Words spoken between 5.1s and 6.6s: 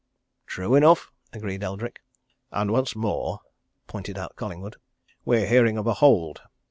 "We're hearing of a hold!